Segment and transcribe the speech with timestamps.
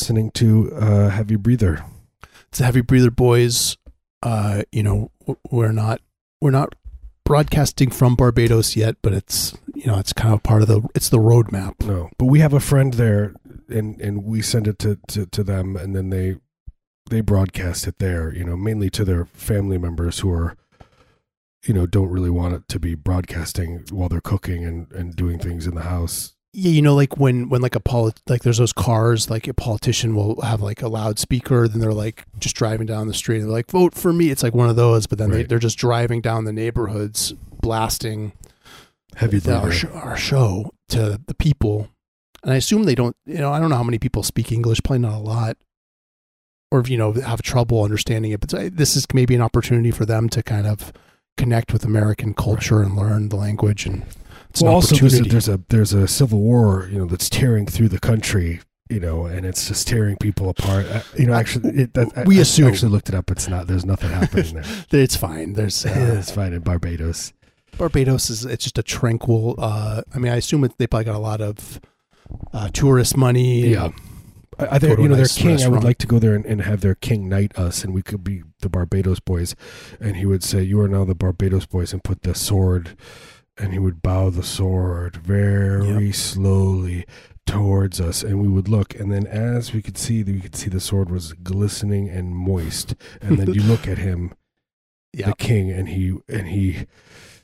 [0.00, 1.84] listening to uh, Heavy Breather.
[2.48, 3.76] It's the Heavy Breather Boys.
[4.22, 5.10] Uh, you know,
[5.50, 6.00] we're not
[6.40, 6.74] we're not
[7.22, 11.10] broadcasting from Barbados yet, but it's you know it's kind of part of the it's
[11.10, 11.86] the roadmap.
[11.86, 13.34] No, but we have a friend there,
[13.68, 16.36] and and we send it to, to, to them, and then they
[17.10, 18.34] they broadcast it there.
[18.34, 20.56] You know, mainly to their family members who are,
[21.66, 25.38] you know, don't really want it to be broadcasting while they're cooking and and doing
[25.38, 26.36] things in the house.
[26.52, 29.54] Yeah, you know, like when when like a polit like there's those cars, like a
[29.54, 33.44] politician will have like a loudspeaker, then they're like just driving down the street, and
[33.44, 35.48] they're like, "Vote for me." It's like one of those, but then they, Right.
[35.48, 38.32] they're just driving down the neighborhoods, blasting
[39.16, 41.88] Heavy the- our, sh- our show to the people.
[42.42, 44.80] And I assume they don't, you know, I don't know how many people speak English,
[44.82, 45.56] probably not a lot,
[46.72, 48.40] or, you know, have trouble understanding it.
[48.40, 50.92] But uh, this is maybe an opportunity for them to kind of
[51.36, 53.86] connect with American culture and learn the language.
[53.86, 54.04] And
[54.50, 57.28] it's well, an also there's a, there's a there's a civil war, you know, that's
[57.28, 58.60] tearing through the country.
[58.88, 60.84] You know, and it's just tearing people apart.
[60.86, 62.66] Uh, you know, actually, it, that, I- We I assume.
[62.66, 63.30] actually looked it up.
[63.30, 63.68] It's not.
[63.68, 64.64] There's nothing happening there.
[65.00, 65.52] it's fine.
[65.52, 67.32] There's uh, it's fine in Barbados.
[67.78, 69.54] Barbados is it's just a tranquil.
[69.58, 71.80] Uh, I mean, I assume it, they probably got a lot of
[72.52, 73.60] uh, tourist money.
[73.68, 73.90] Yeah.
[74.60, 75.62] I, I Go think you know their nice king.
[75.62, 78.02] I would like to go there and, and have their king knight us, and we
[78.02, 79.54] could be the Barbados boys.
[80.00, 82.96] And he would say, "You are now the Barbados boys," and put the sword,
[83.58, 87.04] and he would bow the sword very slowly
[87.46, 90.70] towards us, and we would look, and then as we could see, we could see
[90.70, 94.32] the sword was glistening and moist, and then you look at him,
[95.12, 95.30] Yeah.
[95.30, 96.86] the king, and he and he.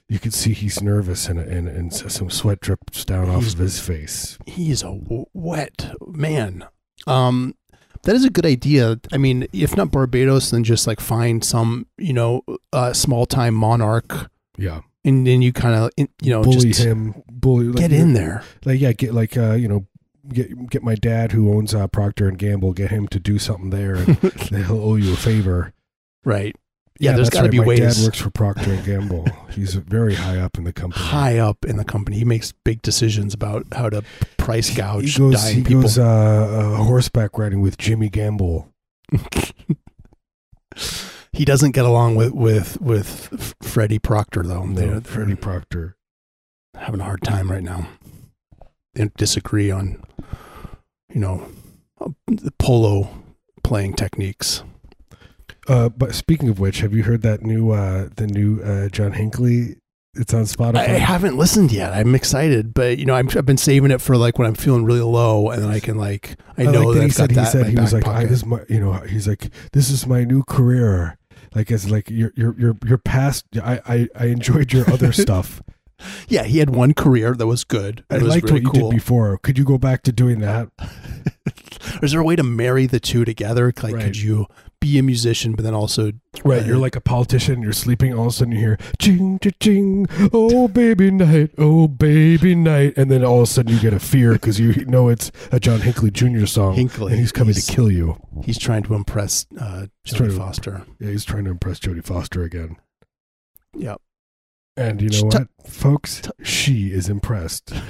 [0.09, 3.81] You could see he's nervous and and, and some sweat drips down off of his
[3.81, 4.39] face.
[4.47, 6.65] he is a w- wet man.
[7.07, 7.55] Um,
[8.03, 9.01] that is a good idea.
[9.13, 13.55] I mean, if not Barbados, then just like find some, you know, uh, small time
[13.55, 17.67] monarch, Yeah, and then you kind of, you know, bully just him, bully.
[17.67, 18.43] Like, get in there.
[18.65, 19.87] like yeah get like uh you know
[20.29, 23.71] get get my dad who owns uh procter and gamble get him to do something
[23.71, 24.19] there and
[24.67, 25.73] he'll owe you a favor
[26.25, 26.57] right.
[26.99, 29.27] Yeah, there's that's got to right, be my ways dad works for procter and gamble
[29.51, 32.17] he's very high up in the company high up in the company.
[32.19, 34.03] He makes big decisions about how to
[34.39, 35.83] price gouge he goes dying he people.
[35.83, 38.73] goes uh, uh horseback riding with jimmy gamble
[41.33, 44.65] he doesn't get along with with with Freddie Proctor though.
[44.65, 45.97] no, freddie proctor
[46.77, 47.89] having a hard time right now.
[48.95, 50.03] They disagree on,
[51.13, 51.49] you know,
[52.01, 53.11] uh, the polo
[53.63, 54.63] playing techniques.
[55.69, 59.13] Uh but speaking of which have you heard that new uh the new uh john
[59.13, 59.77] hinckley
[60.15, 61.93] it's on spotify I, I haven't listened yet.
[61.93, 64.87] I'm excited, but you know, I'm, I've been saving it for like when I'm feeling
[64.87, 67.29] really low, and then I can like I know like that he I've said got
[67.29, 69.91] he that said he was like I, this is my you know he's like this
[69.91, 71.19] is my new career
[71.55, 75.63] like it's like your your your your past I I, I enjoyed your other stuff
[76.29, 78.05] yeah, he had one career that was good.
[78.11, 78.91] It I was liked really what you cool.
[78.91, 80.71] did before could you go back to doing that
[82.03, 83.73] Is there a way to marry the two together?
[83.83, 84.05] Like, Right.
[84.05, 84.47] could you
[84.87, 86.13] be a musician, but then also
[86.45, 89.39] right Uh, you're like a politician you're sleeping all of a sudden you hear ching
[89.61, 93.95] ching oh baby night oh baby night and then all of a sudden you get
[93.95, 96.45] a fear because you know it's a John Hinckley Jr.
[96.47, 97.13] song Hinckley?
[97.13, 100.37] and he's coming he's, to kill you He's trying to impress uh, Jodie trying to-
[100.37, 100.83] Foster.
[101.01, 102.77] yeah he's trying to impress Jodie Foster again
[103.75, 104.01] Yep.
[104.77, 107.73] and you know T- what folks she is impressed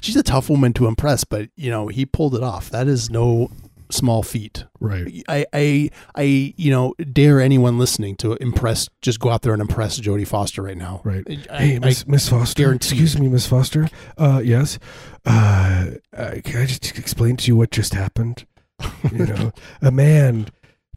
[0.00, 2.70] She's a tough woman to impress, but you know he pulled it off.
[2.70, 3.50] That is no
[3.90, 4.64] small feat.
[4.80, 8.88] right I, I, I, you know, dare anyone listening to impress.
[9.02, 11.00] Just go out there and impress Jodie Foster right now.
[11.04, 11.24] Right.
[11.50, 12.62] I, Hey, Miss, Miss Foster.
[12.62, 13.88] guarantee Excuse me, Miss Foster.
[14.16, 14.78] Uh, yes.
[15.24, 18.46] Uh, uh, can I just explain to you what just happened?
[19.10, 20.48] You know, a man,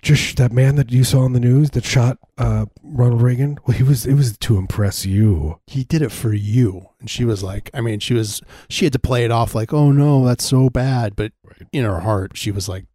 [0.01, 3.57] just that man that you saw on the news that shot uh, Ronald Reagan.
[3.65, 4.05] Well, he was.
[4.05, 5.59] It was to impress you.
[5.67, 8.93] he did it for you, and she was like, I mean, she was, she had
[8.93, 11.31] to play it off like, oh no, that's so bad, but
[11.71, 12.85] in her heart, she was like,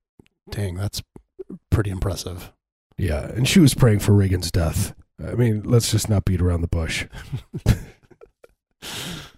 [0.51, 1.03] dang, that's
[1.71, 2.53] pretty impressive.
[2.97, 4.95] Yeah, and she was praying for Reagan's death.
[5.23, 7.07] I mean, let's just not beat around the bush.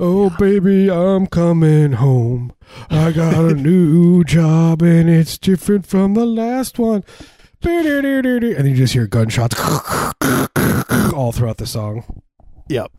[0.00, 2.52] oh, baby, I'm coming home.
[2.90, 7.04] I got a new job and it's different from the last one.
[7.62, 9.58] And you just hear gunshots
[11.14, 12.04] all throughout the song.
[12.68, 12.92] Yep.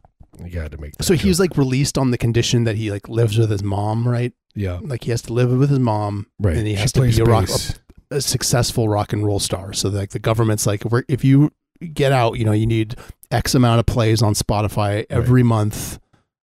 [0.45, 3.37] You to make So he was like released on the condition that he like lives
[3.37, 4.33] with his mom, right?
[4.55, 6.55] yeah, Like he has to live with his mom, right.
[6.57, 7.79] and he She has to be a rock, bass.
[8.09, 9.73] a successful rock and roll star.
[9.73, 11.51] So like the government's like, if, if you
[11.93, 12.95] get out, you know, you need
[13.31, 15.99] X amount of plays on Spotify every month.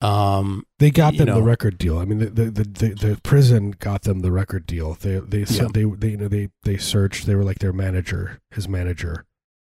[0.02, 1.36] Um, They got them know.
[1.36, 1.98] the record deal.
[1.98, 4.94] I mean, the the, the the the prison got them the record deal.
[4.94, 5.44] They they Yeah.
[5.46, 7.26] said they they you know they they searched.
[7.26, 9.24] They were like their manager, his manager.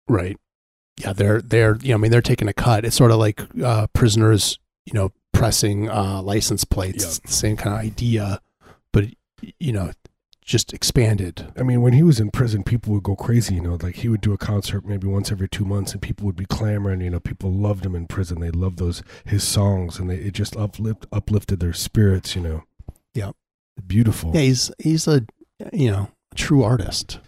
[0.08, 0.37] right.
[1.00, 2.84] Yeah, they're they're you know, I mean, they're taking a cut.
[2.84, 7.20] It's sort of like uh, prisoners, you know, pressing uh, license plates.
[7.25, 7.31] Yeah.
[7.31, 8.40] Same kind of idea.
[8.93, 9.06] but
[9.58, 9.90] you know,
[10.44, 11.52] just expanded.
[11.56, 13.54] I mean, when he was in prison, people would go crazy.
[13.54, 16.26] You know, like he would do a concert maybe once every two months, and people
[16.26, 17.00] would be clamoring.
[17.00, 18.40] You know, people loved him in prison.
[18.40, 22.34] They loved those his songs, and they, it just uplift uplifted their spirits.
[22.36, 22.64] You know.
[23.14, 23.32] Yeah.
[23.86, 24.32] Beautiful.
[24.34, 25.24] Yeah, he's he's a
[25.72, 27.18] you know a true artist.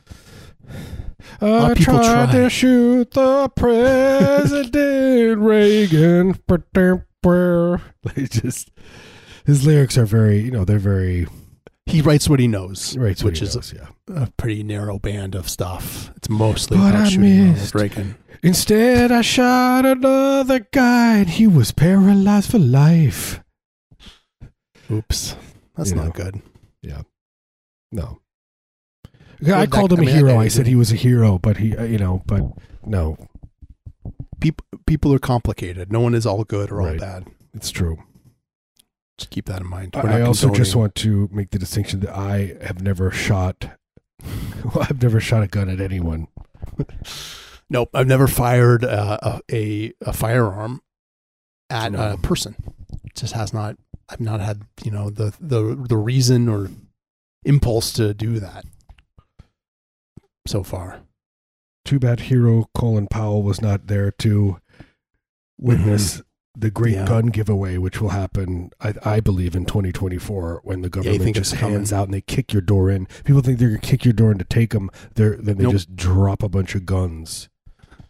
[1.40, 2.42] I of people tried try.
[2.42, 6.34] to shoot the president Reagan.
[8.14, 8.70] They just
[9.46, 11.26] his lyrics are very, you know, they're very
[11.86, 13.20] He writes what he knows, right.
[13.22, 13.88] which is yeah.
[14.08, 16.10] a pretty narrow band of stuff.
[16.16, 17.74] It's mostly But about I shooting missed.
[17.74, 18.16] Reagan.
[18.42, 23.40] Instead, I shot another guy, and he was paralyzed for life.
[24.90, 25.36] Oops,
[25.76, 26.10] that's You not know.
[26.12, 26.42] good.
[26.82, 27.02] Yeah,
[27.92, 28.20] no.
[29.42, 30.34] Well, I that- called him I a mean, hero.
[30.36, 32.42] I- I said he was a hero, but he, uh, you know, but
[32.84, 33.16] no,
[34.40, 35.90] People people are complicated.
[35.90, 37.00] No one is all good or all Right.
[37.00, 37.28] bad.
[37.54, 37.96] it's true.
[39.18, 39.94] Just keep that in mind.
[39.94, 43.70] We're I also just want to make the distinction that I have never shot.
[44.64, 46.28] Well, I've never shot a gun at anyone.
[47.70, 50.82] Nope, I've never fired uh, a, a a firearm
[51.70, 52.12] at No.
[52.12, 52.54] a person.
[53.04, 53.76] It just has not.
[54.08, 56.68] I've not had you know the the the reason or
[57.44, 58.64] impulse to do that
[60.46, 61.00] so far.
[61.86, 64.58] Too bad hero Colin Powell was not there to
[65.58, 66.22] witness
[66.56, 67.06] the great Yeah.
[67.06, 71.54] gun giveaway, which will happen, I, I believe, in 2024 when the government think just
[71.54, 73.06] hands out and they kick your door in.
[73.24, 74.90] People think they're going to kick your door in to take them.
[75.14, 75.72] They're, then they Nope.
[75.72, 77.48] just drop a bunch of guns.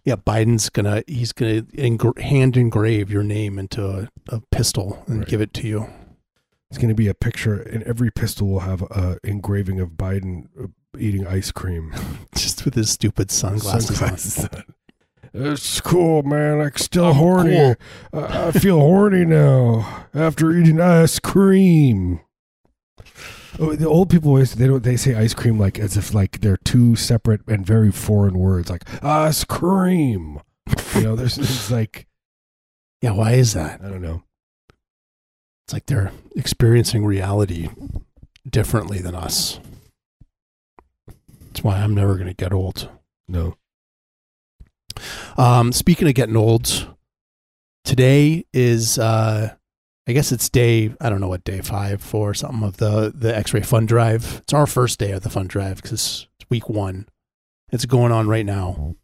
[0.05, 5.21] Yeah, Biden's gonna he's gonna engra- hand engrave your name into a, a pistol and
[5.21, 5.29] Right.
[5.29, 5.87] give it to you.
[6.69, 10.49] It's going to be a picture, and every pistol will have a engraving of Biden
[10.63, 10.67] uh,
[10.99, 11.95] eating ice cream.
[12.35, 14.65] Just with his stupid sunglasses, Sunglasses on.
[15.37, 16.61] It's cool, man.
[16.61, 17.57] I'm still I'm horny.
[17.57, 17.77] cool.
[18.13, 22.21] I, I feel horny now after eating ice cream.
[23.59, 26.41] Oh, the old people always they don't they say ice cream like as if like
[26.41, 30.41] they're two separate and very foreign words like ice cream.
[30.95, 32.07] You know, there's it's like.
[33.03, 33.83] Yeah, why is that?
[33.85, 34.23] I don't know.
[35.67, 37.69] It's like they're experiencing reality
[38.49, 39.61] differently than us.
[41.49, 42.89] That's why I'm never gonna get old.
[43.29, 43.57] No.
[45.37, 46.95] Um, speaking of getting old,
[47.85, 49.55] today is uh,
[50.07, 53.35] I guess it's day I don't know what day five or something of the the
[53.37, 54.41] X-ray fund drive.
[54.43, 57.07] It's our first day of the fund drive because it's week one.
[57.73, 58.95] It's going on right now,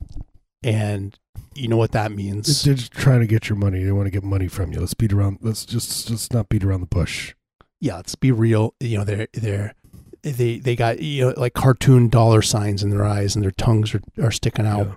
[0.63, 1.19] and
[1.55, 2.63] you know what that means.
[2.63, 3.83] They're just trying to get your money.
[3.83, 4.81] They want to get money from you.
[4.81, 5.39] Let's beat around.
[5.41, 7.35] Let's just just not beat around the bush.
[7.81, 8.75] yeah, let's be real.
[8.79, 9.75] You know, they're they're
[10.23, 13.95] they they got you know like cartoon dollar signs in their eyes and their tongues
[13.95, 14.87] are, are sticking out.
[14.87, 14.95] Yeah.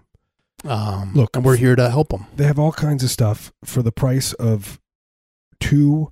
[0.63, 2.27] Um, Look, and we're here to help them.
[2.36, 4.79] They have all kinds of stuff for the price of
[5.60, 6.12] two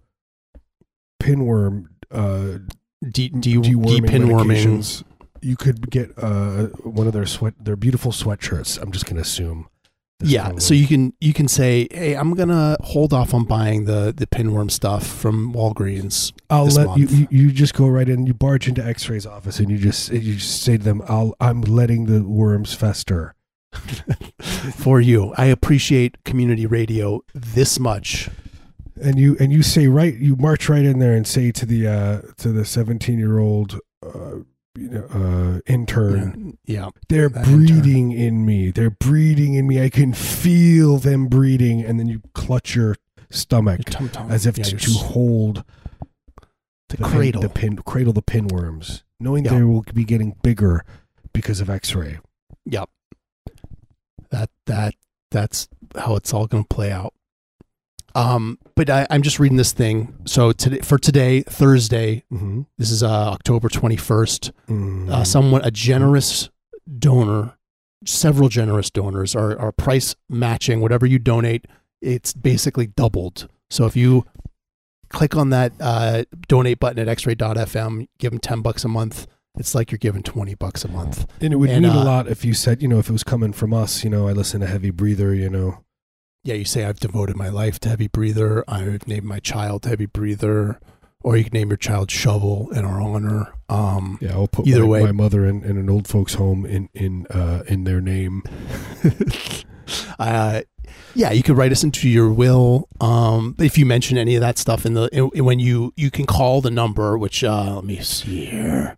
[1.21, 2.59] pinworm uh,
[3.03, 4.45] De, de, deworming depinworming.
[4.45, 5.03] medications.
[5.41, 8.79] You could get uh, one of their sweat, their beautiful sweatshirts.
[8.79, 9.67] I'm just going to assume.
[10.23, 13.85] Yeah, one so you can you can say, hey, I'm gonna hold off on buying
[13.85, 16.31] the the pinworm stuff from Walgreens.
[16.47, 17.11] I'll let you, month.
[17.11, 17.27] you.
[17.31, 18.27] You just go right in.
[18.27, 21.61] You barge into X-ray's office, and you just you just say to them, "I'll I'm
[21.61, 23.33] letting the worms fester."
[24.75, 25.33] for you.
[25.37, 28.29] I appreciate community radio this much.
[29.01, 31.87] and you and you say right you march right in there and say to the
[31.87, 34.35] uh to the 17 year old uh
[34.75, 37.65] you know uh intern Yeah, they're that intern.
[37.65, 42.21] breeding in me they're breeding in me i can feel them breeding and then you
[42.33, 42.95] clutch your
[43.31, 45.63] stomach your as if yeah, to, to hold
[46.89, 47.41] the the cradle.
[47.41, 49.55] pin, the pin cradle the pinworms knowing Yeah.
[49.55, 50.83] they will be getting bigger
[51.33, 52.19] because of x-ray
[52.65, 52.89] Yep.
[54.31, 54.95] That that
[55.29, 57.13] that's how it's all going to play out.
[58.13, 60.13] Um, but I, I'm just reading this thing.
[60.25, 62.63] So today, for today, Thursday, mm-hmm.
[62.77, 64.51] this is uh, October 21st.
[64.67, 65.11] Mm-hmm.
[65.11, 66.49] Uh, someone, a generous
[66.99, 67.57] donor,
[68.05, 71.65] several generous donors are are price matching whatever you donate.
[72.01, 73.47] It's basically doubled.
[73.69, 74.25] So if you
[75.09, 79.27] click on that uh, donate button at xray.fm, give them 10 bucks a month.
[79.57, 81.25] It's like you're giving 20 bucks a month.
[81.41, 83.11] and it would and, mean a uh, lot if you said you know if it
[83.11, 85.83] was coming from us you know i listen to heavy breather you know
[86.43, 88.63] yeah, you say I've devoted my life to heavy breather.
[88.67, 90.79] I've named my child heavy breather,
[91.21, 93.53] or you can name your child shovel in our honor.
[93.69, 95.03] Um, Yeah, I'll put Either my, way.
[95.03, 98.41] my mother in, in an old folks home in in uh, in their name.
[100.19, 100.61] uh,
[101.13, 102.87] yeah, you could write us into your will.
[102.99, 106.25] Um, if you mention any of that stuff in the in, when you you can
[106.25, 108.97] call the number, which uh, let me see here.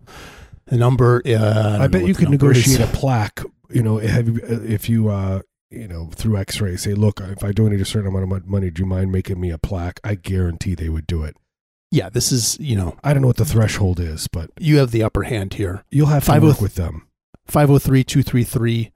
[0.73, 1.21] The number.
[1.23, 2.65] Uh, I, I, bet you could number is.
[2.65, 3.41] negotiate a plaque.
[3.69, 7.51] You know, have you, if you uh, you know through X-ray say, look, if I
[7.51, 9.99] donate a certain amount of money, do you mind making me a plaque?
[10.03, 11.37] I guarantee they would do it.
[11.91, 14.89] Yeah, this is you know I don't know what the threshold is, but you have
[14.89, 15.83] the upper hand here.
[15.91, 17.07] you'll have to work with them.
[17.47, 18.91] 503-233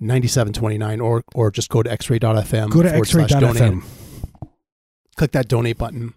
[0.00, 3.84] 9729 or or just go to x-ray.fm Go to xray.fm.
[5.14, 6.14] click that donate button.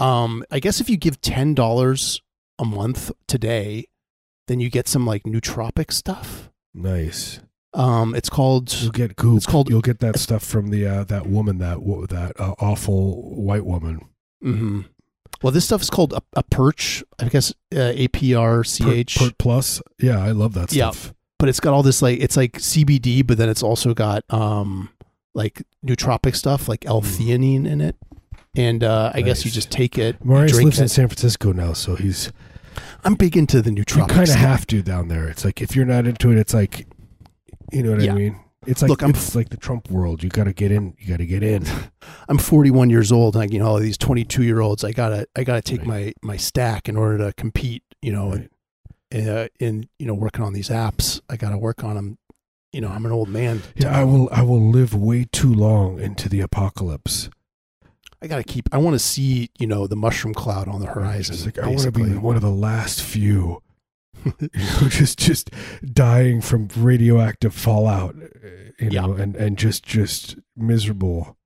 [0.00, 2.20] Um, I guess if you give ten dollars
[2.58, 3.86] a month today,
[4.52, 6.50] then you get some like nootropic stuff.
[6.74, 7.40] Nice.
[7.74, 9.38] Um, it's called You'll get goop.
[9.38, 11.78] It's called- You'll get that stuff from the uh, that woman that
[12.10, 14.02] that uh, awful white woman.
[14.44, 14.84] mhm.
[15.42, 17.02] well, this stuff is called a, a perch.
[17.18, 19.16] I guess uh, A P R C H.
[19.16, 19.80] Pert Plus.
[19.98, 20.90] Yeah, I love that Yeah.
[20.90, 21.14] stuff.
[21.38, 24.90] But it's got all this like it's like CBD, but then it's also got um
[25.34, 27.96] like nootropic stuff like L-theanine in it.
[28.54, 30.88] And uh, I guess you just take it, drink lives in.
[30.88, 32.30] San Francisco now, so he's
[33.04, 34.10] I'm big into the new Trump.
[34.10, 35.28] you kind of have to down there.
[35.28, 36.86] It's like if you're not into it, it's like
[37.72, 38.12] you know what Yeah.
[38.12, 38.38] I mean.
[38.64, 40.22] It's like Look, I'm it's like the Trump world.
[40.22, 40.94] You got to get in.
[41.00, 41.64] You got to get in.
[42.28, 43.34] I'm 41 years old.
[43.34, 45.88] Like you know, all these 22 year olds, I gotta I gotta take Right.
[45.88, 47.82] my my stack in order to compete.
[48.00, 48.48] You know, Right.
[49.10, 52.18] and uh, in you know working on these apps, I gotta work on them.
[52.72, 53.62] You know, I'm an old man.
[53.74, 54.28] Yeah, I will.
[54.32, 57.30] I will live way too long into the apocalypse.
[58.22, 58.68] I gotta keep.
[58.72, 61.36] I want to see you know the mushroom cloud on the horizon.
[61.44, 63.62] Like, I want to be one of the last few.
[64.24, 65.50] you know, just just
[65.84, 68.14] dying from radioactive fallout.
[68.78, 69.00] You Yeah.
[69.06, 71.36] know, and and just just miserable.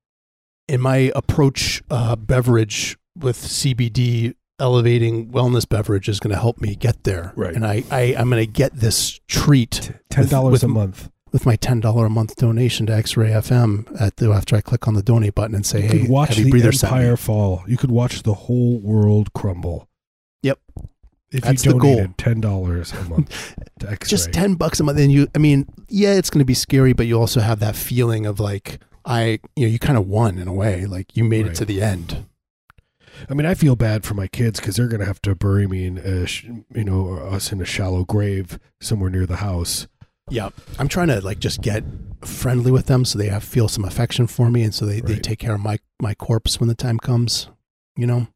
[0.69, 6.75] in my approach uh, beverage with CBD elevating wellness beverage is going to help me
[6.75, 7.33] get there.
[7.37, 7.55] Right.
[7.55, 11.09] And I, I I'm going to get this treat Ten dollars a month.
[11.37, 14.89] With my ten dollar a month donation to X-Ray FM at the after I click
[14.89, 17.63] on the donate button and say, You hey, could watch heavy the breather empire fall.
[17.67, 19.87] You could watch the whole world crumble.
[20.43, 20.59] Yep.
[21.31, 21.97] If That's you the goal.
[21.97, 24.09] donated ten dollars a month to X-ray.
[24.09, 26.93] just 10 bucks a month and you i mean yeah it's going to be scary
[26.95, 30.39] but you also have that feeling of like i you know you kind of won
[30.39, 32.25] in a way like you made it to the end
[33.31, 35.67] I mean, I feel bad for my kids because they're going to have to bury
[35.67, 36.27] me in, a,
[36.79, 39.87] you know, us in a shallow grave somewhere near the house.
[40.31, 41.85] Yeah i'm trying to like just get
[42.25, 45.19] friendly with them so they have feel some affection for me and so they, they
[45.19, 47.49] take care of my my corpse when the time comes
[47.97, 48.27] you know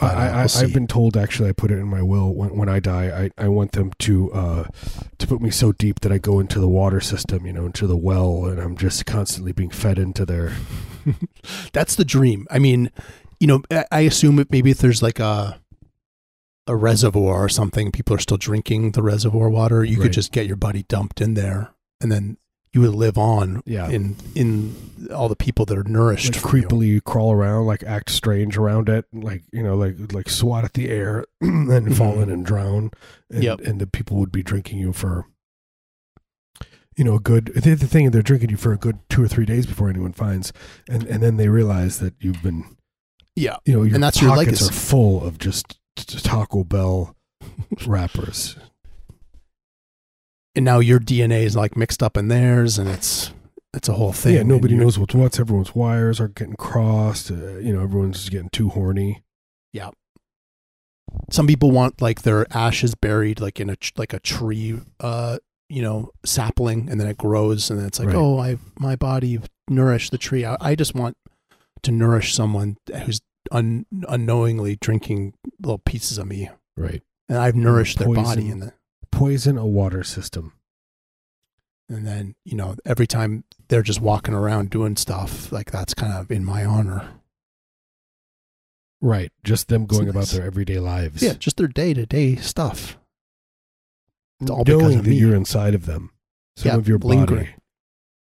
[0.00, 0.64] I, But, uh, I, we'll I, see.
[0.64, 3.44] I've been told actually, I put it in my will when, when I die, I,
[3.44, 4.64] I want them to uh,
[5.18, 7.86] to put me so deep that I go into the water system, you know, into
[7.86, 10.54] the well, and I'm just constantly being fed into there.
[11.72, 12.90] that's the dream i mean
[13.40, 15.60] you know i, I assume it maybe if there's like a
[16.66, 20.04] a reservoir or something people are still drinking the reservoir water you Right.
[20.04, 22.36] could just get your buddy dumped in there and then
[22.72, 23.88] you would live on Yeah.
[23.90, 24.74] in in
[25.12, 26.66] all the people that are nourished like from you.
[26.66, 30.72] creepily crawl around, like act strange around it, like you know, like like swat at
[30.72, 31.92] the air and mm-hmm.
[31.92, 32.90] fall in and drown.
[33.30, 33.60] And, Yep.
[33.60, 35.26] and the people would be drinking you for,
[36.96, 37.46] you know, a good.
[37.54, 40.12] The, the thing they're drinking you for a good two or three days before anyone
[40.12, 40.52] finds,
[40.88, 42.64] and and then they realize that you've been,
[43.36, 44.70] yeah you know, your And that's your pockets legacy.
[44.70, 47.14] are full of just Taco Bell
[47.86, 48.56] wrappers.
[50.54, 53.32] and now your dna is like mixed up in theirs and it's
[53.74, 55.40] it's a whole thing yeah, nobody knows what's what's.
[55.40, 57.30] Everyone's wires are getting crossed.
[57.30, 59.22] Uh, you know, everyone's getting too horny.
[59.72, 59.92] Yeah.
[61.30, 65.38] Some people want like their ashes buried like in a like a tree uh
[65.70, 68.16] you know sapling and then it grows and then it's like Right.
[68.16, 71.16] oh i my body nourished the tree I, I just want
[71.82, 77.02] to nourish someone who's un, unknowingly drinking little pieces of me Right.
[77.28, 78.50] and i've nourished their body Poison.
[78.52, 78.72] and the,
[79.10, 80.52] Poison a water system.
[81.88, 86.12] and then you know every time they're just walking around doing stuff like that's kind
[86.12, 87.08] of in my honor
[89.04, 89.32] Right.
[89.42, 91.22] Just them going about their everyday lives.
[91.22, 92.96] yeah just their day-to-day stuff
[94.40, 95.16] It's all because Knowing that me.
[95.16, 96.10] you're inside of them.
[96.56, 97.44] Some Yeah, of your lingering.
[97.46, 97.54] body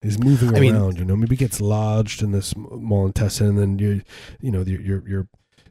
[0.02, 0.98] is moving I mean- around.
[0.98, 4.02] you know, maybe gets lodged in this small intestine, and then you,
[4.40, 5.28] you know, your your your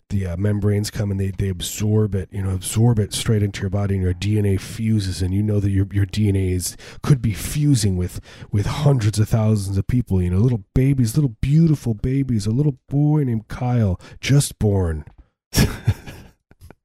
[0.09, 2.29] the uh, membranes come and they, they absorb it.
[2.31, 5.59] You know, absorb it straight into your body, and your DNA fuses, and you know
[5.59, 10.21] that your your DNA is could be fusing with with hundreds of thousands of people.
[10.21, 12.45] You know, little babies, little beautiful babies.
[12.47, 15.03] A little boy named Kyle, just born.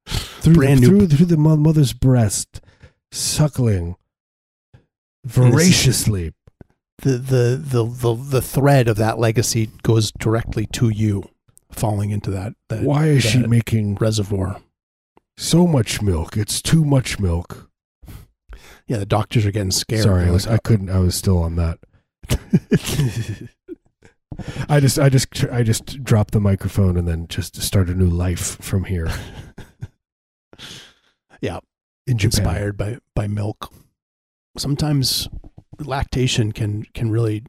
[0.07, 2.61] through Brand the, new- through, through the mother's breast,
[3.13, 3.95] suckling
[5.25, 6.33] voraciously.
[6.99, 11.25] The, the the the the thread of that legacy goes directly to you
[11.71, 14.61] falling into that, that Why is she making reservoir
[15.37, 16.37] so much milk?
[16.37, 17.71] It's too much milk.
[18.87, 20.91] yeah the doctors are getting scared Sorry, I was I couldn't.
[20.91, 21.79] I was still on that.
[24.69, 28.09] I just I just I just dropped the microphone and then just start a new
[28.09, 29.11] life from here.
[31.41, 31.59] Yeah.
[32.07, 32.39] in Japan.
[32.45, 33.73] inspired by by milk
[34.57, 35.29] sometimes
[35.83, 37.45] lactation can can really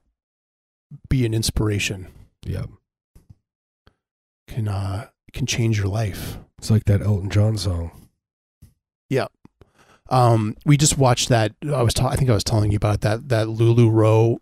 [1.09, 2.07] be an inspiration
[2.45, 2.65] Yeah,
[4.47, 6.37] can uh can change your life.
[6.59, 8.07] It's like that Elton John song.
[9.09, 9.27] Yeah.
[10.09, 11.53] Um, we just watched that.
[11.65, 14.37] I was, ta- I think I was telling you about that that LuLaRoe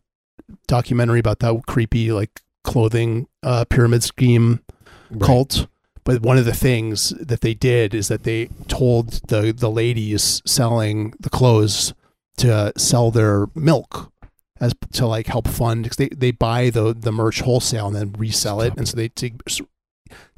[0.68, 4.62] documentary about that creepy like clothing uh, pyramid scheme
[5.10, 5.22] Right.
[5.28, 5.68] cult.
[6.04, 10.42] But one of the things that they did is that they told the the ladies
[10.46, 11.94] selling the clothes
[12.42, 14.12] to sell their milk
[14.60, 18.14] as to like help fund because they, they buy the the merch wholesale and then
[18.18, 19.32] resell it and so they to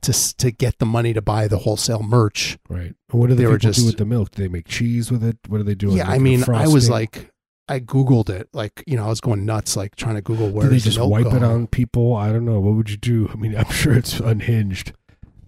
[0.02, 2.58] to to get the money to buy the wholesale merch.
[2.70, 2.94] Right.
[3.12, 4.32] And what do They the were just- do with the milk?
[4.32, 5.38] Do they make cheese with it?
[5.48, 5.92] What do they do?
[5.96, 7.32] yeah, I mean, I was like,
[7.68, 10.66] I googled it, like you know, I was going nuts, like trying to Google where
[10.66, 11.36] do they just wipe go?
[11.36, 12.16] it on people?
[12.16, 12.60] I don't know.
[12.60, 13.30] What would you do?
[13.32, 14.94] I mean, I'm sure it's unhinged.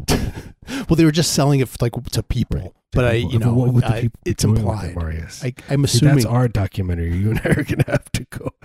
[0.90, 2.72] Well, they were just selling it like to people, Right.
[2.92, 4.96] but I, People- you know, what would the I- people it's implied.
[4.98, 7.16] I, I'm See, assuming that's our documentary.
[7.16, 8.50] You and I are gonna have to go.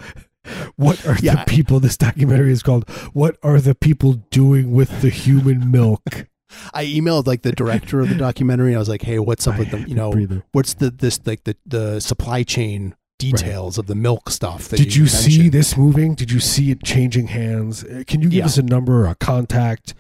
[0.76, 1.80] What are Yeah, the people?
[1.80, 6.02] This documentary is called "What Are the People Doing with the Human Milk?"
[6.75, 8.75] I emailed like the director of the documentary.
[8.75, 10.11] I was like, hey, what's up with the, you know,
[10.52, 14.68] what's the this like the the supply chain details of the milk stuff?
[14.68, 16.14] That Did you see this moving?
[16.14, 17.85] Did you see it changing hands?
[17.85, 18.46] Uh, Can you give Yeah.
[18.46, 19.94] us a number or a contact?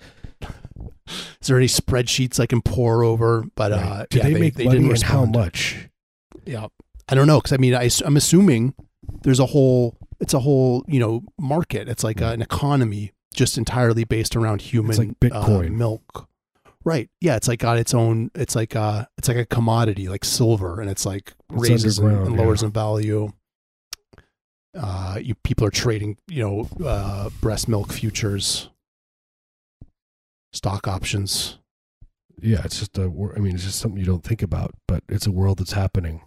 [1.40, 3.44] Is there any spreadsheets I can pour over?
[3.54, 5.88] But uh, Did yeah, they, make money didn't and how much?
[6.44, 6.68] Yeah,
[7.08, 8.74] I don't know because I mean I, am assuming
[9.22, 11.88] there's a whole it's a whole you know market.
[11.88, 12.32] It's like Right.
[12.34, 16.28] an economy just entirely based around human like uh, milk.
[16.84, 17.10] Right.
[17.20, 18.30] Yeah, it's like got its own.
[18.34, 22.26] It's like uh, it's like a commodity, like silver, and it's like It's raises and,
[22.26, 22.66] and lowers yeah.
[22.66, 23.32] in value.
[24.78, 28.70] Uh, you people are trading, you know, uh, breast milk futures,
[30.52, 31.58] stock options.
[32.40, 33.04] Yeah, it's just a.
[33.04, 36.22] I mean, it's just something you don't think about, but it's a world that's happening.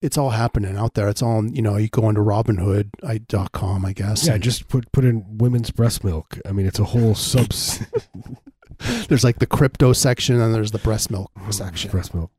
[0.00, 1.08] It's all happening out there.
[1.08, 1.76] It's all you know.
[1.76, 4.26] You go into Robinhood.com, I guess.
[4.26, 6.38] Yeah, and just put put in women's breast milk.
[6.46, 7.52] I mean, it's a whole sub
[9.08, 11.90] there's like the crypto section, and there's the breast milk section.
[11.90, 12.30] breast milk.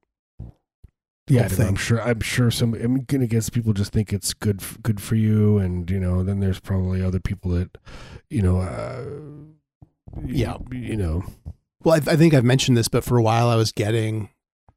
[1.27, 2.01] Yeah, know, I'm sure.
[2.01, 2.73] I'm sure some.
[2.73, 6.39] I'm gonna guess people just think it's good, good for you, and you know, then
[6.39, 7.77] there's probably other people that,
[8.31, 9.05] you know, uh,
[10.25, 10.57] Yeah.
[10.71, 11.23] you know,
[11.83, 14.29] Well, I, I think I've mentioned this, but for a while I was getting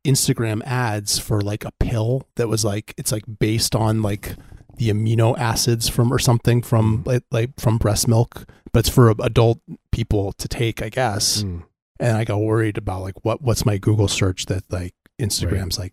[0.05, 4.35] Instagram ads for like a pill that was like it's like based on like
[4.77, 9.11] the amino acids from or something from like, like from breast milk, but it's for
[9.11, 9.61] adult
[9.93, 11.43] people to take, I guess.
[11.45, 11.63] mm,
[12.01, 15.93] And I got worried about like what what's my Google search that like Instagram's like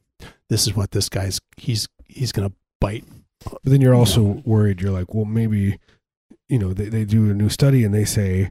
[0.49, 3.03] this is what this guy's he's he's gonna bite.
[3.43, 4.81] But then you're also worried.
[4.81, 5.79] You're like, well, maybe,
[6.49, 8.49] you know, they, they do a new study and they say,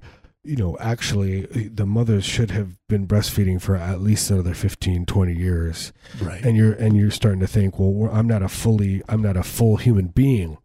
[0.49, 5.35] you know, actually the mothers should have been breastfeeding for at least another 15, 20
[5.35, 5.93] years.
[6.23, 6.43] Right.
[6.43, 9.43] And you're, and you're starting to think, well, I'm not a fully, I'm not a
[9.43, 10.57] full human being.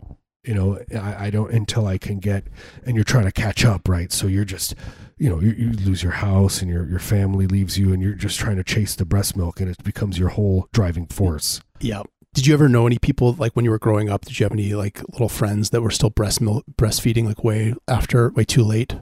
[0.46, 2.48] You know, I, I don't until I can get,
[2.86, 4.12] and you're trying to catch up, right?
[4.14, 4.74] So you're just,
[5.18, 8.14] you know, you, you lose your house and your, your family leaves you and you're
[8.14, 11.60] just trying to chase the breast milk and it becomes your whole driving force.
[11.82, 12.04] Yeah.
[12.34, 14.24] Did you ever know any people like when you were growing up?
[14.24, 17.76] Did you have any like little friends that were still breast milk breastfeeding like way
[17.88, 18.96] after way too late,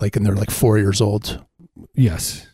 [0.00, 1.44] like and they're like four years old?
[1.94, 2.46] Yes.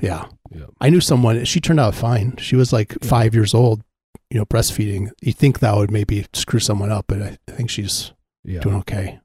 [0.00, 0.66] Yeah, Yeah.
[0.80, 1.44] I knew someone.
[1.46, 2.36] She turned out fine.
[2.36, 3.08] She was like Yeah.
[3.08, 3.82] five years old,
[4.30, 5.10] you know, breastfeeding.
[5.22, 8.12] You think that would maybe screw someone up, but I, I think she's
[8.44, 8.60] Yeah.
[8.60, 9.20] doing okay.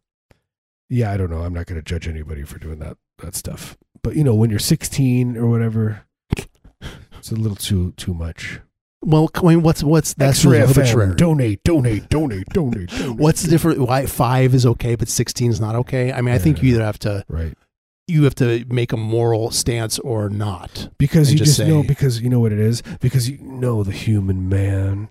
[0.90, 1.42] yeah, I don't know.
[1.44, 3.78] I'm not going to judge anybody for doing that that stuff.
[4.02, 6.04] But you know, when you're 16 or whatever,
[7.18, 8.60] it's a little too too much.
[9.04, 11.16] Well, I mean, what's what's that's FM, arbitrary.
[11.16, 13.20] donate, donate, donate, donate, donate.
[13.20, 13.80] What's the difference?
[13.80, 16.12] Why five is okay, but sixteen is not okay?
[16.12, 17.58] I mean, I think you either have to right?
[18.08, 20.90] you have to make a moral stance or not.
[21.00, 23.92] Because you just just, know because you know what it is because you know the
[23.92, 25.10] human man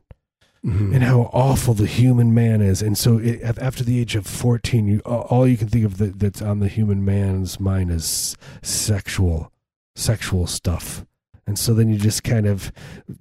[0.65, 0.95] Mhm.
[0.95, 4.87] and how awful the human man is, and so it, after the age of 14,
[4.87, 8.37] you all all you can think of that, that's on the human man's mind is
[8.61, 9.51] sexual,
[9.97, 11.07] sexual stuff.
[11.51, 12.71] And so then you just kind of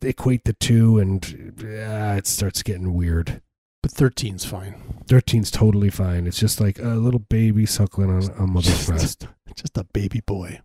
[0.03, 1.25] equate the two, and
[1.63, 3.41] uh, it starts getting weird.
[3.81, 4.75] But 13's fine.
[5.07, 6.27] 13's totally fine.
[6.27, 9.25] It's just like a little baby suckling on a mother's breast.
[9.55, 10.59] Just a baby boy.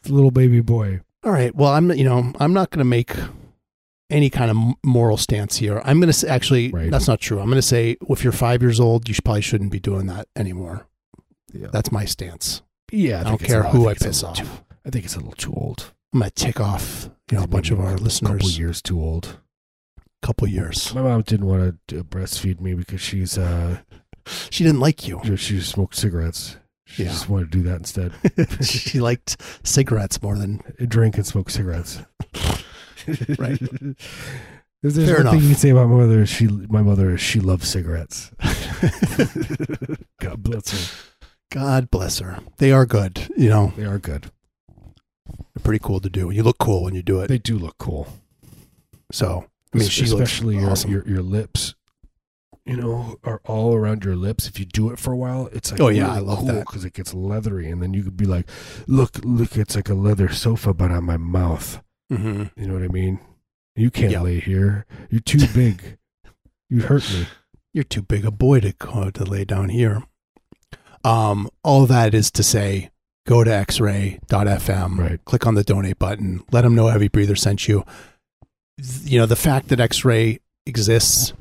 [0.00, 1.02] It's a little baby boy.
[1.22, 1.54] All right.
[1.54, 3.12] Well, I'm you know I'm not going to make
[4.10, 5.80] any kind of moral stance here.
[5.84, 6.90] I'm going to actually Right.
[6.90, 7.38] that's not true.
[7.38, 10.06] I'm going to say if you're five years old, you should, probably shouldn't be doing
[10.06, 10.88] that anymore.
[11.52, 12.62] Yeah, That's my stance.
[12.90, 13.20] yeah.
[13.20, 14.38] I, don't care who I a piss off.
[14.38, 14.48] too-
[14.84, 15.92] I think it's a little too old.
[16.14, 18.58] I'm to tick off you know a bunch of our a couple listeners.
[18.58, 19.38] years too old.
[20.22, 20.94] Couple years.
[20.94, 23.78] My mom didn't want to breastfeed me because she's uh
[24.50, 25.20] She didn't like you.
[25.36, 26.56] she smoked cigarettes.
[26.86, 27.10] She Yeah.
[27.10, 28.12] just wanted to do that instead.
[28.64, 32.00] she liked cigarettes more than Drink and smoke cigarettes.
[33.38, 33.60] Right.
[33.60, 33.96] If
[34.94, 35.42] there's Fair one thing enough.
[35.42, 38.30] you can say about my mother, she my mother she loves cigarettes.
[40.20, 40.96] God bless her.
[41.50, 42.38] God bless her.
[42.58, 43.28] They are good.
[43.36, 43.72] You know.
[43.76, 44.30] They are good.
[45.62, 46.30] Pretty cool to do.
[46.30, 47.28] You look cool when you do it.
[47.28, 48.08] They do look cool.
[49.12, 50.90] So I mean, she especially your, awesome.
[50.90, 51.74] your your lips.
[52.66, 54.46] You know, are all around your lips.
[54.48, 56.60] If you do it for a while, it's like Oh, yeah, I love cool that.
[56.66, 58.48] because it gets leathery, and then you could be like,
[58.86, 62.82] "Look, look, it's like a leather sofa, but on my mouth." hmm You know what
[62.82, 63.20] I mean?
[63.76, 64.22] You can't Yeah.
[64.22, 64.86] lay here.
[65.10, 65.98] You're too big.
[66.70, 67.26] you hurt me.
[67.74, 70.02] You're too big a boy to to lay down here.
[71.04, 72.90] Um, all that is to say,
[73.26, 75.24] go to xray.fm, Right.
[75.24, 77.84] click on the donate button, let them know Heavy Breather sent you.
[79.02, 81.32] You know, the fact that X-ray exists,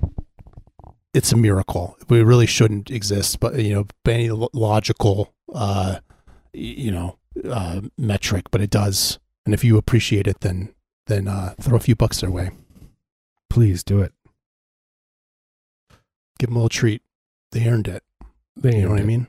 [1.14, 1.98] it's a miracle.
[2.10, 6.00] We really shouldn't exist, but you know, by any logical, uh,
[6.54, 7.18] you know,
[7.50, 9.20] uh, metric, but it does.
[9.46, 10.74] And if you appreciate it, then
[11.08, 12.52] then uh, throw a few bucks their way.
[13.50, 14.14] Please do it.
[16.40, 17.02] Give them a little treat.
[17.52, 18.04] They earned it.
[18.56, 19.28] They You know what I mean?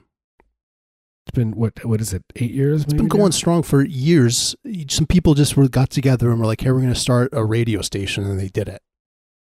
[1.26, 1.84] It's been what?
[1.84, 2.22] What is it?
[2.36, 2.82] Eight years?
[2.82, 4.54] It's been going strong for years.
[4.88, 7.44] Some people just were got together and were like, "Hey, we're going to start a
[7.44, 8.82] radio station," and they did it.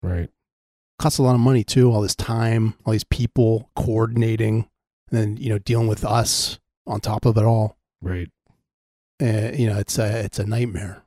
[0.03, 0.29] Right.
[0.99, 1.91] Costs a lot of money too.
[1.91, 4.69] All this time, all these people coordinating,
[5.09, 7.77] and then you know dealing with us on top of it all.
[8.01, 8.29] Right.
[9.21, 11.01] Uh, you know, it's a it's a nightmare.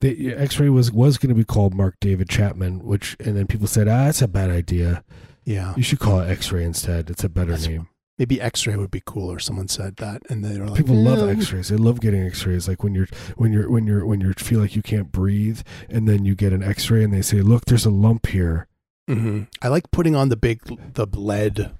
[0.00, 3.66] The X-ray was was going to be called Mark David Chapman, which and then people
[3.66, 5.04] said, ah, that's a bad idea.
[5.44, 7.10] Yeah, You should call it X-ray instead.
[7.10, 7.88] It's a better That's- name.
[8.18, 9.38] Maybe X-ray would be cooler.
[9.38, 11.68] Someone said that, and they were like, People love "Eh, X-rays.
[11.68, 12.68] They love getting X-rays.
[12.68, 16.08] Like when you're when you're when you're when you feel like you can't breathe, and
[16.08, 18.66] then you get an X-ray, and they say, look, there's a lump here.
[19.08, 19.48] mhm.
[19.62, 20.60] I like putting on the big
[20.94, 21.72] the lead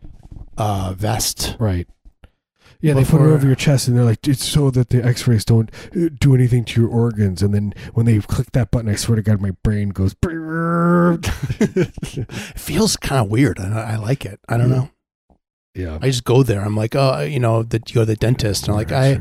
[0.59, 1.57] uh, vest.
[1.59, 1.87] Right.
[2.81, 5.45] Yeah, they put it over your chest, and they're like, it's so that the X-rays
[5.45, 7.41] don't uh, do anything to your organs.
[7.41, 10.17] And then when they click that button, I swear to God, my brain goes.
[11.61, 13.61] it feels kind of weird.
[13.61, 14.41] I, I like it.
[14.49, 14.91] I don't know.
[15.75, 15.99] Yeah.
[16.01, 16.61] I just go there.
[16.63, 19.21] I'm like, oh, you know, that you go to the dentist, and I'm like, I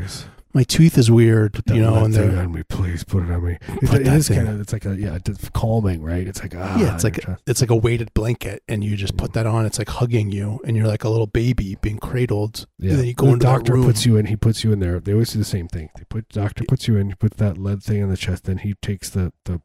[0.54, 3.06] my tooth is weird, Put that you know, lead and thing they're on me, please
[3.06, 3.54] put it on me.
[3.54, 6.28] It, Put it that is thing kind of it's like a yeah, it's calming, right?
[6.28, 9.16] It's like ah, yeah, it's like you're it's like a weighted blanket, and you just
[9.16, 9.66] put that on.
[9.66, 12.68] It's like hugging you, and you're like a little baby being cradled.
[12.78, 12.92] yeah.
[12.92, 13.86] And then you go the into doctor that room.
[13.86, 14.26] puts you in.
[14.26, 15.00] He puts you in there.
[15.00, 15.90] They always do the same thing.
[15.96, 17.08] They put doctor puts you in.
[17.08, 18.44] He puts that lead thing in the chest.
[18.44, 19.62] Then he takes the the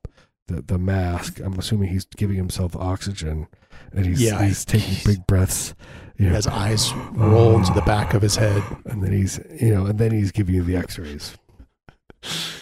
[0.46, 1.40] the, the mask.
[1.40, 3.48] I'm assuming he's giving himself oxygen,
[3.92, 5.74] and he's Yeah, he's taking big breaths.
[6.18, 6.30] Know.
[6.30, 8.62] has eyes rolled to the back of his head.
[8.86, 11.36] and then he's you know, and then he's giving you the X-rays.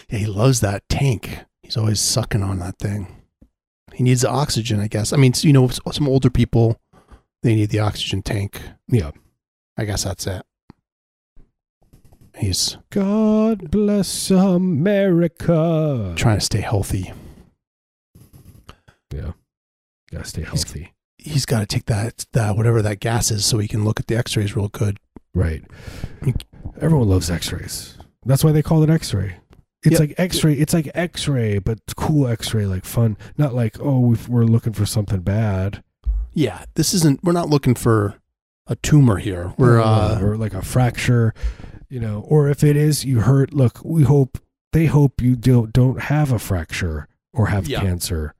[0.09, 1.39] Yeah, he loves that tank.
[1.61, 3.07] He's always sucking on that thing.
[3.93, 5.13] He needs the oxygen, I guess.
[5.13, 6.79] I mean, you know, some older people
[7.45, 8.59] they need the oxygen tank.
[8.87, 9.11] Yeah.
[9.77, 10.41] I guess that's it.
[12.35, 16.13] He's God bless America.
[16.17, 17.13] trying to stay healthy.
[19.13, 19.33] Yeah.
[20.11, 20.94] Gotta stay healthy.
[21.25, 24.07] He's got to take that that whatever that gas is so he can look at
[24.07, 24.99] the X-rays real good.
[25.33, 25.63] Right.
[26.79, 27.97] Everyone loves X-rays.
[28.25, 29.37] That's why they call it X-ray.
[29.83, 29.99] It's Yep.
[29.99, 30.53] like X-ray.
[30.53, 33.17] It's like X-ray, but cool X-ray, like fun.
[33.37, 35.83] Not like oh, we've, we're looking for something bad.
[36.33, 37.23] Yeah, this isn't.
[37.23, 38.15] We're not looking for
[38.67, 39.53] a tumor here.
[39.57, 41.33] We're uh, or like a fracture,
[41.89, 42.25] you know.
[42.27, 43.53] Or if it is, you hurt.
[43.53, 44.37] Look, we hope
[44.73, 47.79] they hope you don't don't have a fracture or have Yeah.
[47.81, 48.33] cancer.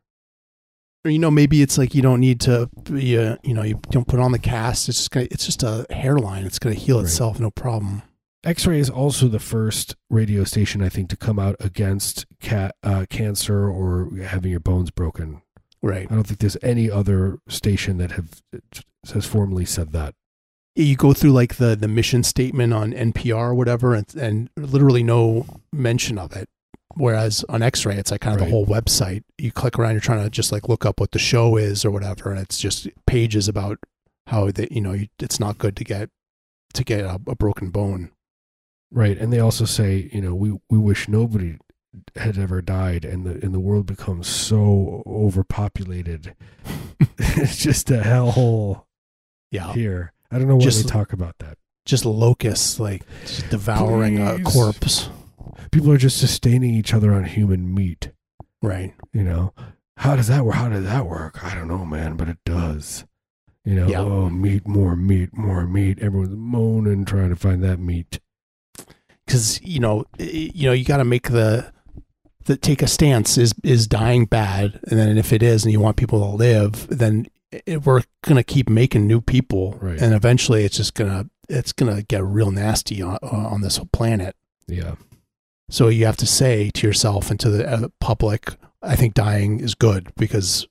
[1.05, 4.07] Or you know maybe it's like you don't need to be you know you don't
[4.07, 4.89] put on the cast.
[4.89, 6.45] It's just gonna, it's just a hairline.
[6.45, 7.05] It's gonna heal Right.
[7.05, 8.01] itself, no problem.
[8.43, 13.05] X-ray is also the first radio station I think to come out against cat uh,
[13.09, 15.41] cancer or having your bones broken.
[15.81, 16.07] Right.
[16.11, 18.41] I don't think there's any other station that have
[19.13, 20.13] has formally said that.
[20.75, 25.03] you go through like the the mission statement on NPR or whatever, and, and literally
[25.03, 26.47] no mention of it.
[26.95, 28.47] Whereas on X-ray, it's like kind of Right.
[28.47, 29.23] the whole website.
[29.37, 31.91] You click around, you're trying to just like look up what the show is or
[31.91, 33.79] whatever, and it's just pages about
[34.27, 36.09] how that you know you, it's not good to get
[36.73, 38.11] to get a, a broken bone.
[38.91, 41.57] Right, and they also say, you know, we we wish nobody
[42.15, 46.33] had ever died, and the and the world becomes so overpopulated.
[47.17, 48.83] it's just a hellhole
[49.51, 50.13] Yeah, here.
[50.31, 51.57] I don't know why Just- they talk about that.
[51.85, 55.09] just locusts like just devouring a corpse.
[55.75, 58.11] People are just sustaining each other on human meat.
[58.61, 58.93] Right.
[59.11, 59.53] You know,
[59.97, 60.55] how does that work?
[60.55, 61.43] How does that work?
[61.43, 63.03] I don't know, man, but it does.
[63.65, 63.99] You know, Yeah.
[63.99, 65.99] oh, meat, more meat, more meat.
[65.99, 68.19] Everyone's moaning trying to find that meat.
[69.25, 71.73] because eh, you know you know you got to make the
[72.45, 75.79] the take a stance is is dying bad and then if it is and you
[75.81, 77.25] want people to live then
[77.65, 79.99] it, we're gonna keep making new people Right.
[79.99, 84.35] and eventually it's just gonna it's gonna get real nasty on, on this whole planet
[84.67, 84.95] Yeah.
[85.69, 89.59] So you have to say to yourself and to the uh, public i think dying
[89.59, 90.67] is good because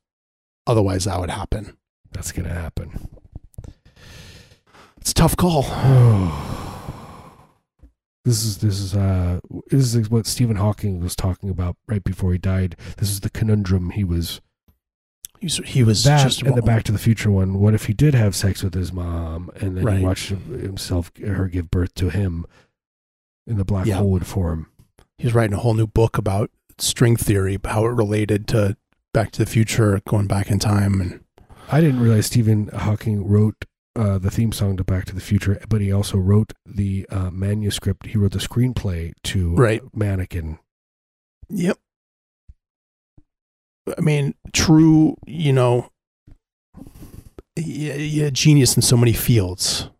[0.66, 1.76] otherwise that would happen
[2.12, 3.08] That's going to happen.
[4.98, 5.62] it's a tough call
[8.24, 12.32] This is this is uh this is what Stephen Hawking was talking about right before
[12.32, 12.74] he died.
[12.96, 14.40] This is the conundrum he was
[15.40, 17.60] He's, he was that just and the Back to the Future one.
[17.60, 19.98] What if he did have sex with his mom and then Right.
[19.98, 22.46] he watched himself her give birth to him
[23.46, 23.96] in the black Yeah.
[23.98, 24.68] hole would form?
[25.18, 28.76] He was writing a whole new book about string theory, how it related to
[29.12, 31.20] Back to the Future, going back in time, and
[31.70, 33.64] I didn't realize Stephen Hawking wrote
[33.96, 37.30] uh, the theme song to Back to the Future, but he also wrote the uh,
[37.30, 38.06] manuscript.
[38.06, 39.82] He wrote the screenplay to Right.
[39.94, 40.58] Mannequin.
[41.48, 41.78] Yep.
[43.96, 45.90] I mean, true, you know,
[47.56, 49.90] yeah, yeah, genius in so many fields.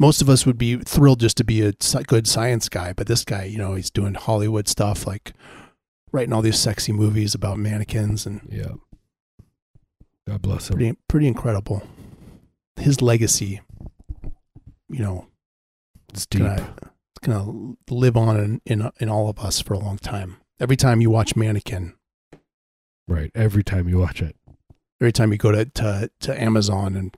[0.00, 1.72] Most of us would be thrilled just to be a
[2.06, 5.32] good science guy, but this guy, you know, he's doing Hollywood stuff, like
[6.12, 8.72] writing all these sexy movies about mannequins, and Yeah.
[10.26, 10.76] God bless him.
[10.76, 11.86] pretty, pretty incredible.
[12.76, 13.60] His legacy,
[14.88, 15.26] you know,
[16.12, 16.42] It's deep.
[16.42, 16.74] gonna,
[17.22, 20.36] gonna live on in, in in all of us for a long time.
[20.58, 21.94] Every time you watch Mannequin,
[23.06, 23.30] Right.
[23.34, 24.34] Every time you watch it.
[25.00, 27.16] every time you go to to, to Amazon and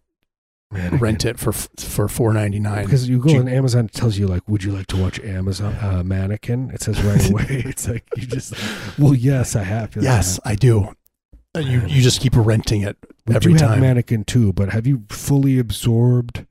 [0.73, 0.99] Mannequin.
[1.01, 2.85] rent it for for four ninety nine.
[2.85, 3.39] Because you go Gee.
[3.39, 6.83] on Amazon, it tells you like, "Would you like to watch Amazon uh, Mannequin?" It
[6.83, 7.45] says right away.
[7.67, 8.55] it's like you just,
[8.99, 9.95] well, yes, I have.
[9.97, 10.95] Yes, I do.
[11.55, 13.81] Uh, You you just keep renting it we every do have time.
[13.81, 16.45] Mannequin two, but have you fully absorbed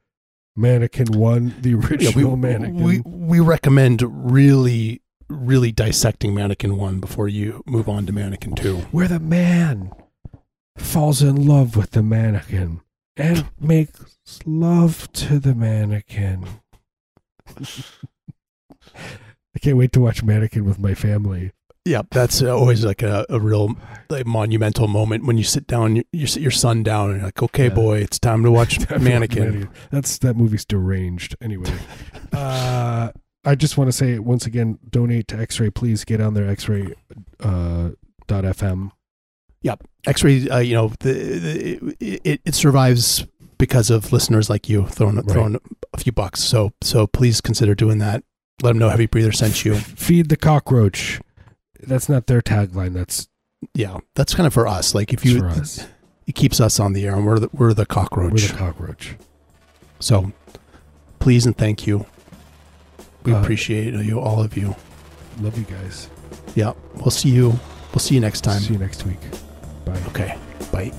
[0.56, 2.84] Mannequin One, the Yeah, original we, Mannequin?
[2.84, 4.02] we we recommend
[4.32, 8.78] really really dissecting Mannequin one before you move on to Mannequin two.
[8.92, 9.92] where the man
[10.78, 12.82] falls in love with the mannequin
[13.18, 16.46] and makes love to the mannequin.
[19.56, 21.52] I can't wait to watch Mannequin with my family.
[21.86, 23.76] Yeah, that's always like a, a real
[24.10, 27.28] like, monumental moment when you sit down, you, you sit your son down, and you're
[27.28, 27.76] like, okay, Yeah.
[27.76, 29.70] boy, it's time to watch Mannequin.
[29.92, 31.36] That's that movie's deranged.
[31.42, 31.72] Anyway,
[32.34, 33.12] uh,
[33.46, 35.70] I just want to say once again, donate to X-Ray.
[35.70, 36.96] Please get on their X-Ray
[37.40, 37.92] uh,
[38.26, 38.92] dot FM.
[40.06, 43.26] X-ray, uh, you know, the, the, it, it survives
[43.58, 45.26] because of listeners like you throwing Right.
[45.30, 45.60] throwing
[45.94, 46.42] a few bucks.
[46.42, 48.24] So so please consider doing that.
[48.62, 49.76] Let them know Heavy Breather sent you.
[49.76, 51.20] Feed the cockroach.
[51.82, 52.94] That's not their tagline.
[52.94, 53.28] That's
[53.74, 54.94] Yeah, that's kind of for us.
[54.94, 55.44] Like if you,
[56.28, 58.32] it keeps us on the air, and we're the, we're the cockroach.
[58.34, 59.16] We're the cockroach.
[60.00, 60.32] so
[61.20, 62.06] please and thank you.
[63.24, 64.76] We Uh, appreciate you, all of you.
[65.42, 66.10] Love you guys.
[66.56, 67.60] Yeah, we'll see you.
[67.92, 68.60] We'll see you next time.
[68.62, 69.20] See you next week.
[69.86, 70.02] Bye.
[70.08, 70.38] Okay,
[70.72, 70.92] bye.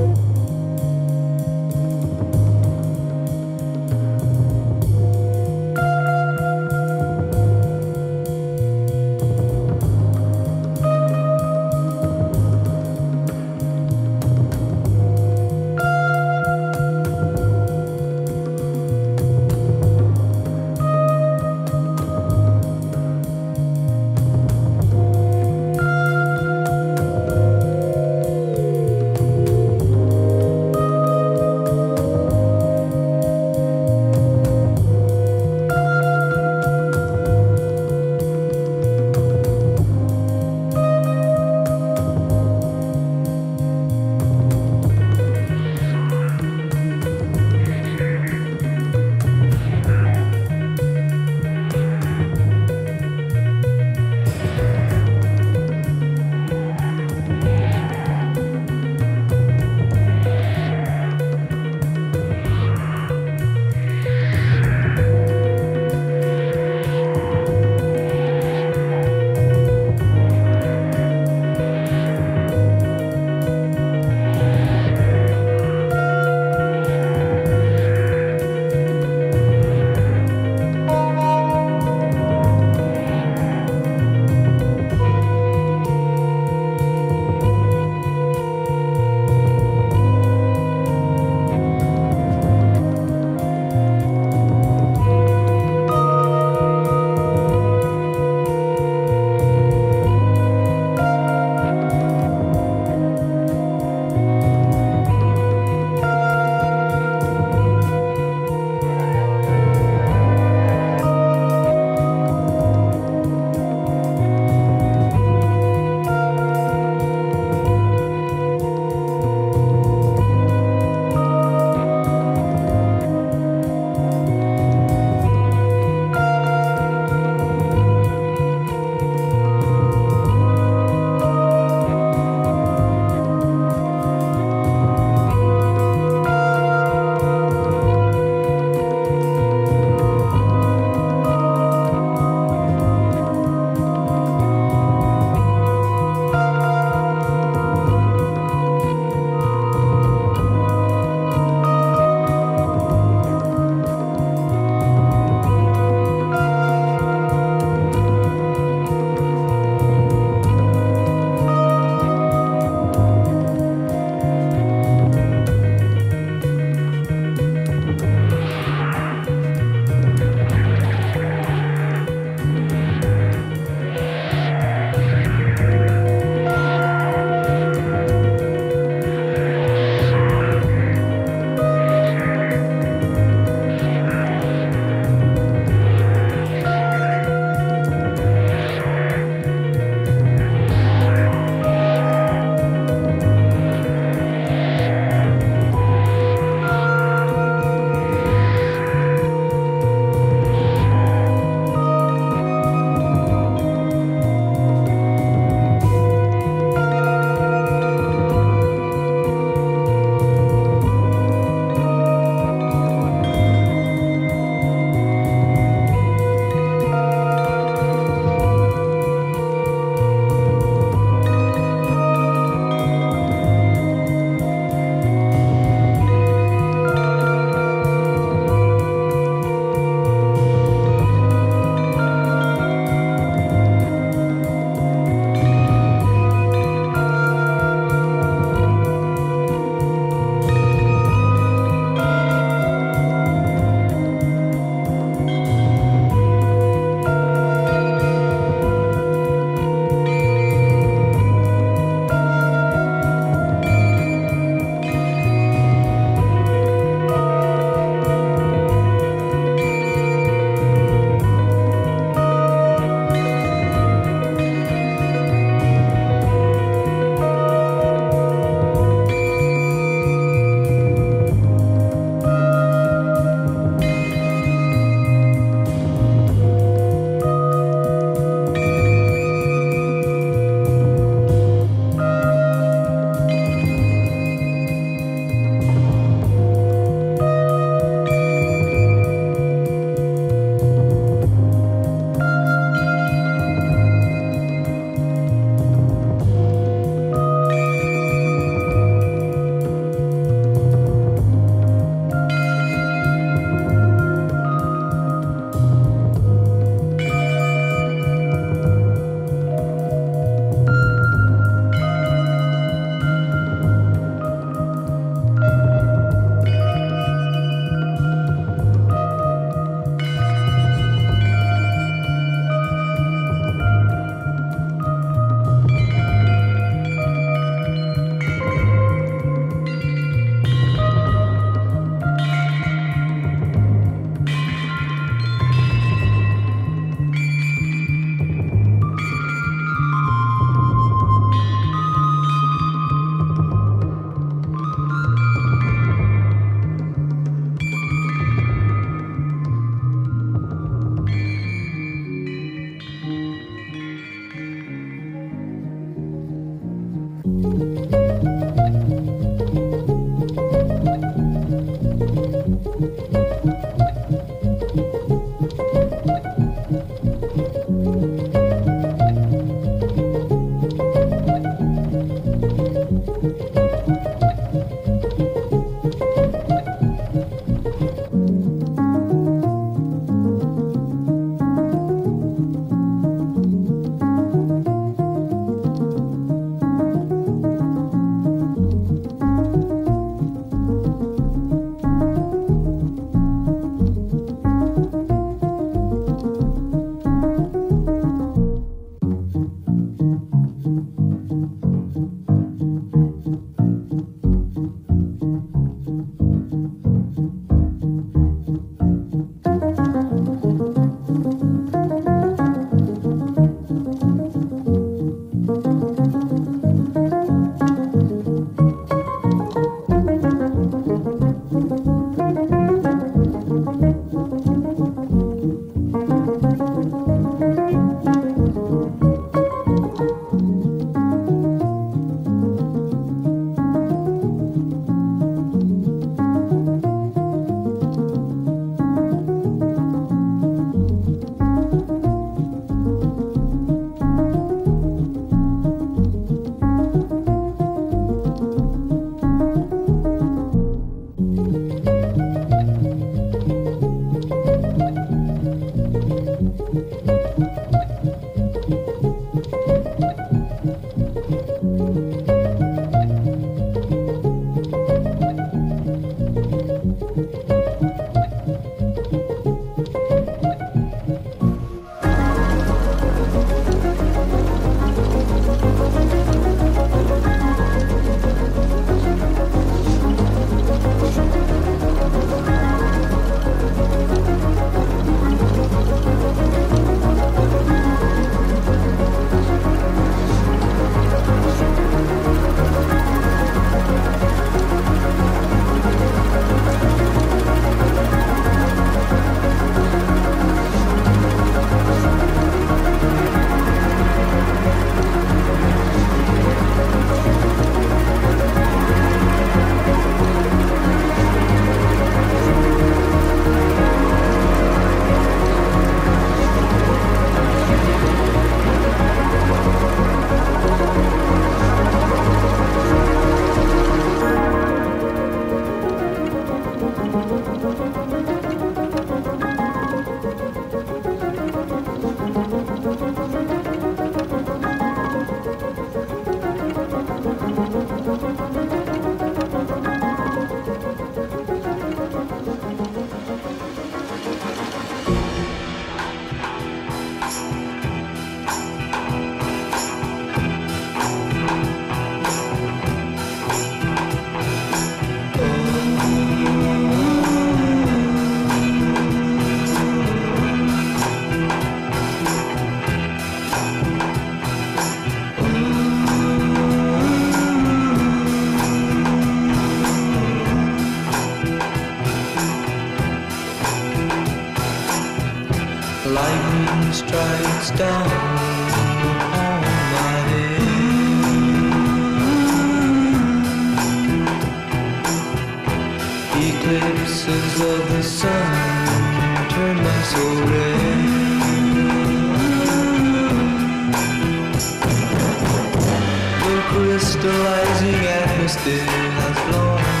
[597.21, 600.00] Crystallizing atmosphere has blown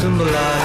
[0.00, 0.57] symbolize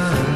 [0.00, 0.29] red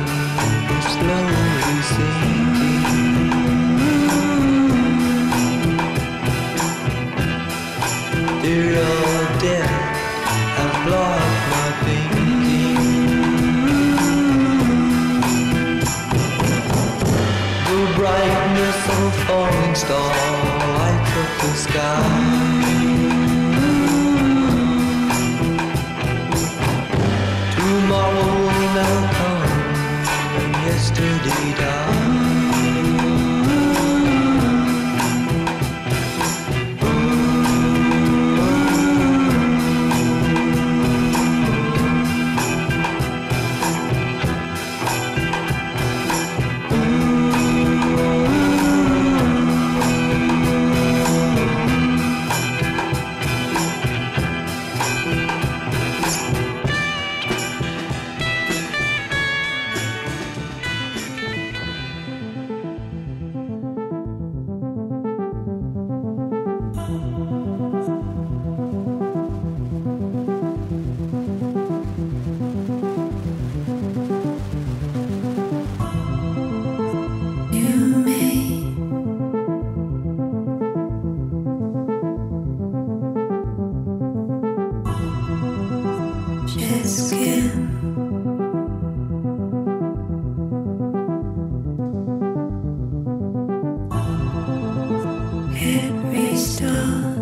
[95.66, 97.13] It restores